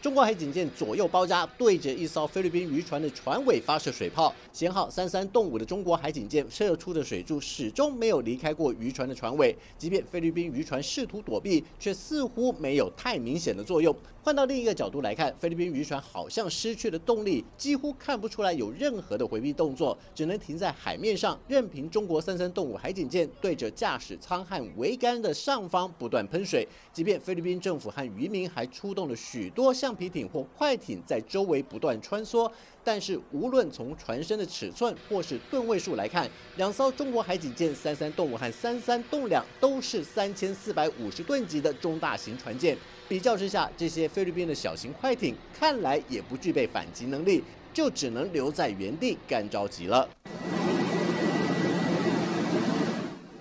[0.00, 4.32] 中国海警舰左右包夹，对着一艘菲律宾渔船的船尾发射水炮。
[4.54, 13.94] 舷号三三动五的中国海警舰射出的水柱始终没有离开过渔船的船尾，即便菲律宾渔船试图躲避，却似乎没有太明显的作用。
[14.22, 26.68] 换到另一个角度来看，菲律宾渔船好像失去了动力，几乎看不出来有任何的回避动作，只能停在海面上，任凭中国三三动五海警舰对着驾驶舱和桅杆的上方不断喷水。
[26.92, 32.50] 即便菲律宾政府和渔民还出动了许多橡皮艇或快艇在周围不断穿梭。
[32.84, 42.76] 但是，无论从船身的尺寸或是吨位数来看，两艘中国海警舰三三动物和三三动两都是三千四百五十吨级的中大型船舰。
[43.08, 50.06] 比较之下，这些菲律宾的小型快艇看来也不具备反击能力，就只能留在原地干着急了。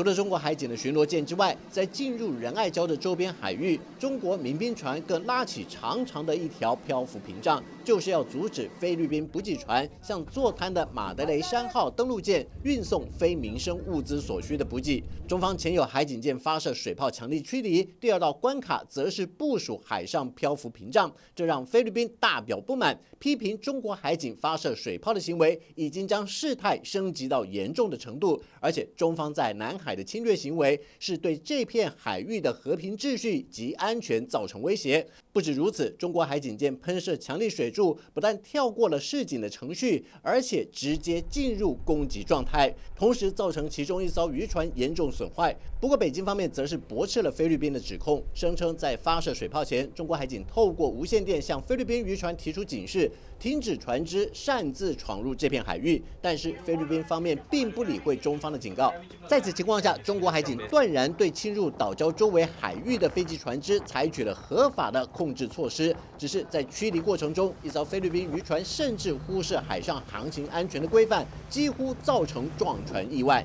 [0.00, 7.62] 除了中国海警的巡逻舰之外，在进入仁爱礁的周边海域，中国民兵船更拉起长长的一条漂浮屏障。
[7.90, 15.02] 就是要阻止菲律宾补给船向坐滩的马德雷山号登陆舰运送非民生物资所需的补给。
[15.26, 35.04] 中方前有海警舰发射水炮强力驱离，第二道关卡则是部署海上漂浮屏障，这让菲律宾大表不满，批评中国海警发射水炮的行为已经将事态升级到严重的程度，而且中方在南海的侵略行为是对这片海域的和平秩序及安全造成威胁。
[35.32, 45.56] 不止如此，中国海警舰喷射强力水柱，不但跳过了示警的程序，而且直接进入攻击状态，同时造成其中一艘渔船严重损坏。
[45.80, 56.02] 不过，北京方面则是驳斥了菲律宾的指控，声称在发射水炮前，中国海警透过无线电向菲律宾渔船提出警示，停止船只擅自闯入这片海域。
[56.20, 58.92] 但是，菲律宾方面并不理会中方的警告。
[59.28, 65.06] 在此情况下，中国海警断然对侵入岛礁周围海域的飞机船只采取了合法的。
[65.20, 73.44] 控制措施，只是在驱离过程中，一艘菲律宾渔船甚至忽视海上航行安全的规范，几乎造成撞船意外。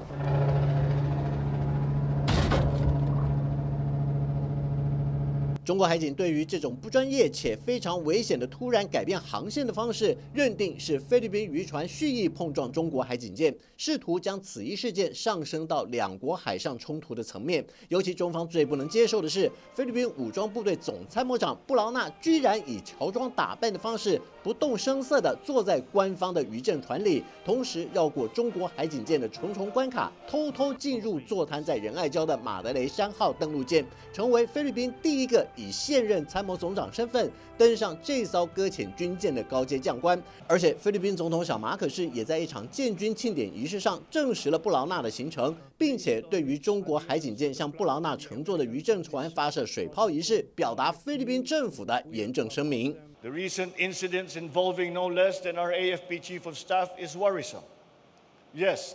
[5.66, 17.66] 中国海警对于这种不专业且非常危险的突然改变航线的方式，认定是菲律宾渔船蓄意碰撞中国海警舰，试图将此一事件上升到两国海上冲突的层面。
[17.88, 33.84] 尤其中方最不能接受的是，菲律宾武装部队总参谋长布劳纳居然以乔装打扮的方式，不动声色地坐在官方的渔政船里，同时绕过中国海警舰的重重关卡，偷偷进入坐滩在仁爱礁的马德雷山号登陆舰，
[34.14, 35.44] 成为菲律宾第一个。
[35.56, 52.96] 以现任参谋总长身份登上这艘搁浅军舰的高阶将官，而且菲律宾总统小马可是也在一场建军庆典仪式上证实了布劳纳的行程，并且对于中国海警舰向布劳纳乘坐的渔政船发射水炮仪式，表达菲律宾政府的严正声明。
[53.22, 57.64] The recent incidents involving no less than our AFP chief of staff is worrisome.
[58.54, 58.94] Yes,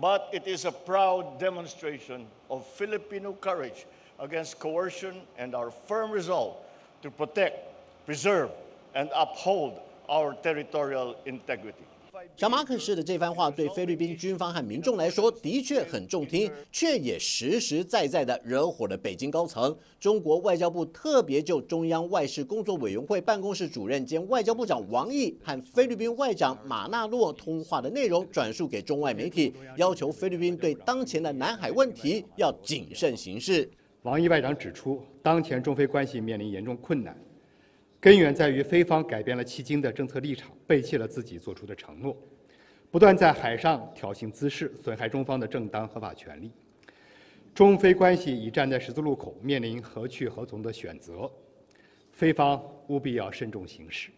[0.00, 3.86] but it is a proud demonstration of Filipino courage.
[4.22, 6.54] Against coercion and our firm resolve
[7.02, 7.56] to protect,
[8.06, 8.50] preserve,
[8.94, 11.84] and uphold our territorial integrity.
[12.36, 19.76] 小马可士的这番话对菲律宾军方和民众来说的确很中听，却也实实在在的惹火了北京高层。
[19.98, 33.68] 中国外交部特别就中央外事工作委员会办公室主任兼外交部长王毅和菲律宾外长马纳洛通话的内容转述给中外媒体，要求菲律宾对当前的南海问题要谨慎行事。
[34.02, 37.16] 王毅外长指出，当前中非关系面临严重困难，
[38.00, 42.16] 根源在于菲方改变了迄今的政策立场，背弃了自己做出的承诺，
[42.90, 46.50] 不断在海上挑衅滋事，损害中方的正当合法权利。
[47.54, 51.30] 中非关系已站在十字路口，面临何去何从的选择，
[52.10, 54.10] 菲方务必要慎重行事。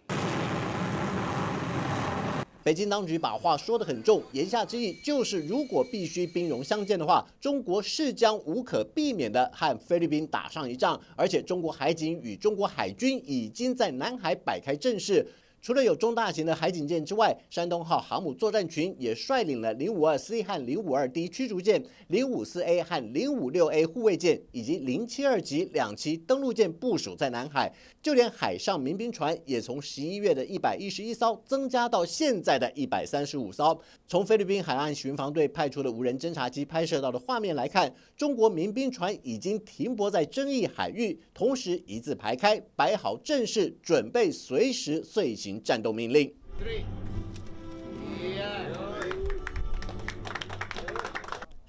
[2.65, 15.27] 北京当局把话说得很重，言下之意就是，如果必须兵戎相见的话，中国是将无可避免的和菲律宾打上一仗，而且中国海警与中国海军已经在南海摆开阵势。
[15.65, 27.73] 除了有中大型的海警舰之外，山东号航母作战群也率领了零五二 C 和零五二 D 驱逐舰、零五四 A 和零五六 A 护卫舰以及零七二级两栖登陆舰部署在南海。
[28.03, 33.81] 就连海上民兵船也从十一月的一百一十一艘增加到现在的一百三十五艘。
[34.07, 45.54] 从菲律宾海岸巡防队派出的无人侦察机拍摄到的画面来看，中国民兵船已经停泊在争议海域，同时一字排开，摆好阵势，准备随时遂行。
[45.63, 46.33] 战斗命令。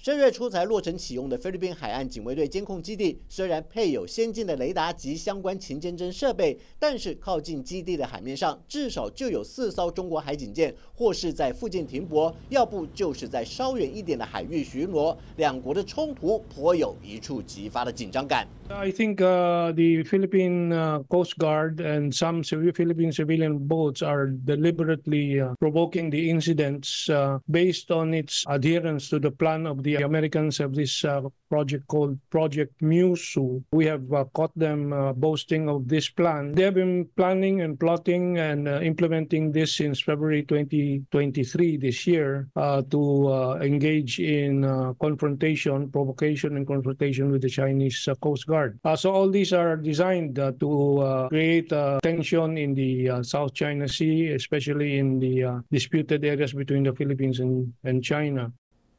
[0.05, 15.17] 十月初才落成启用的菲律宾海岸警卫队监控基地，虽然配有先进的雷达及相关勤监侦设备，但是靠近基地的海面上至少就有四艘中国海警舰，或是在附近停泊，要不就是在稍远一点的海域巡逻。
[15.37, 18.47] 两国的冲突颇有一触即发的紧张感。
[18.67, 20.69] I think the Philippine
[21.07, 27.07] Coast Guard and some Philippine civilian boats are deliberately provoking the incidents
[27.51, 32.17] based on its adherence to the plan of the Americans have this uh, project called
[32.29, 33.63] Project Musu.
[33.71, 36.53] We have uh, caught them boasting of this plan.
[36.53, 43.59] They have been planning and plotting and implementing this since February 2023 this year to
[43.61, 44.63] engage in
[44.99, 48.79] confrontation, provocation, and confrontation with the Chinese Coast Guard.
[48.83, 51.69] Uh, so all these are designed uh, to uh, create
[52.03, 57.73] tension in the South China Sea, especially in the disputed areas between the Philippines and,
[57.83, 58.51] and China.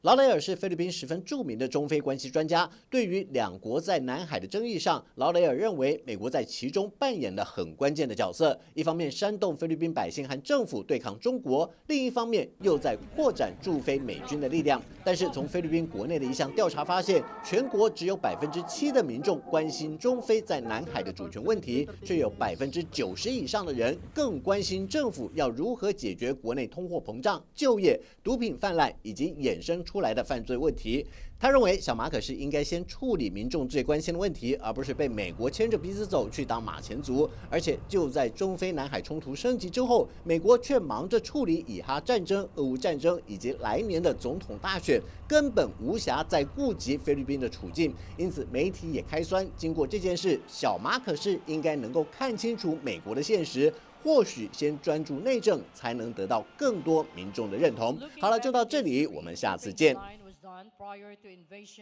[0.07, 2.71] 劳雷尔是菲律宾十分著名的中非关系专家。
[2.89, 8.57] 对于两国在南海的争议上，劳雷尔认为美国在其中扮演了很关键的角色。
[8.75, 14.81] 一方面煽动菲律宾百姓和政府对抗中国，另一方面又在扩展驻菲美军的力量。
[15.05, 29.96] 但是从菲律宾国内的一项调查发现，全国只有百分之七的民众关心中非在南海的主权问题，却有百分之九十以上的人更关心政府要如何解决国内通货膨胀、就业、毒品泛滥以及衍生出。
[29.97, 31.07] 出来的犯罪问题。
[31.39, 37.29] 他认为小马可是应该先处理民众最关心的问题，而不是被美国牵着鼻子走去当马前卒。
[37.49, 47.95] 而且就在中非南海冲突升级之后，美国却忙着处理以哈战争、俄乌战争以及来年的总统大选，根本无暇再顾及菲律宾的处境。
[48.19, 53.73] 因此媒体也开酸，经过这件事，小马可是应该能够看清楚美国的现实，
[54.03, 57.99] 或许先专注内政，才能得到更多民众的认同。
[58.21, 59.97] 好了，就到这里，我们下次见。